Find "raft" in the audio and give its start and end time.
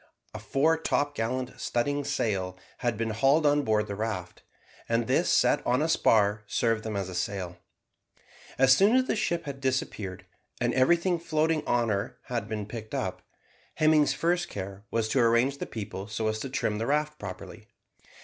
3.93-4.41, 16.87-17.19